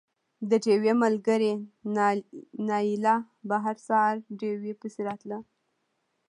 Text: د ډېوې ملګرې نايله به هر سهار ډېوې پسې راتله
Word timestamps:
د 0.49 0.51
ډېوې 0.63 0.93
ملګرې 1.03 1.53
نايله 2.69 3.15
به 3.47 3.55
هر 3.65 3.77
سهار 3.87 4.15
ډېوې 4.39 4.73
پسې 4.79 5.01
راتله 5.07 5.39